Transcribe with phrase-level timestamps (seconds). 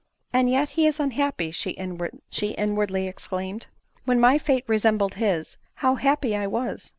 [0.33, 3.67] "And yet he is unhappy!" she inwardly exclaimed."
[4.05, 6.89] When my fate resembled his, how happy I was